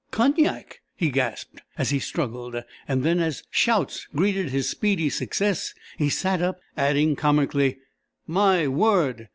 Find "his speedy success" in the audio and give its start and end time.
4.49-5.75